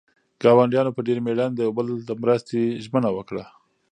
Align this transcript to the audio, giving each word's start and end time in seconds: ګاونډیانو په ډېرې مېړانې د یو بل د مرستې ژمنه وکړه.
ګاونډیانو 0.43 0.95
په 0.95 1.01
ډېرې 1.07 1.21
مېړانې 1.25 1.55
د 1.55 1.59
یو 1.65 1.73
بل 1.77 1.87
د 2.09 2.11
مرستې 2.21 2.61
ژمنه 2.83 3.09
وکړه. 3.13 3.45